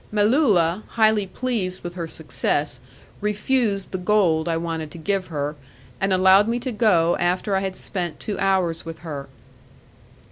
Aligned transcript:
Melulla, 0.11 0.81
highly 0.87 1.27
pleased 1.27 1.83
with 1.83 1.93
her 1.93 2.07
success, 2.07 2.79
refused 3.21 3.91
the 3.91 3.99
gold 3.99 4.49
I 4.49 4.57
wanted 4.57 4.89
to 4.89 4.97
give 4.97 5.27
her, 5.27 5.55
and 5.99 6.11
allowed 6.11 6.47
me 6.47 6.57
to 6.61 6.71
go 6.71 7.15
after 7.19 7.55
I 7.55 7.59
had 7.59 7.75
spent 7.75 8.19
two 8.19 8.39
hours 8.39 8.83
with 8.83 9.01
her. 9.01 9.29